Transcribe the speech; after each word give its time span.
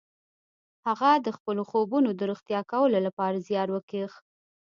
هغه 0.87 1.09
د 1.25 1.27
خپلو 1.37 1.61
خوبونو 1.69 2.09
د 2.13 2.21
رښتيا 2.31 2.61
کولو 2.71 2.97
لپاره 3.07 3.43
زيار 3.47 3.67
وکيښ. 3.71 4.11